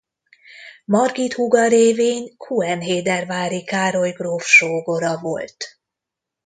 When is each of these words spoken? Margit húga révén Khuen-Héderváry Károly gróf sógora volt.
Margit 0.85 1.33
húga 1.33 1.67
révén 1.67 2.33
Khuen-Héderváry 2.37 3.63
Károly 3.63 4.11
gróf 4.11 4.45
sógora 4.45 5.17
volt. 5.17 5.79